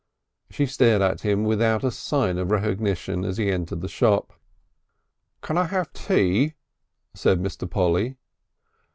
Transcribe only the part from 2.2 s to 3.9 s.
of recognition as he entered the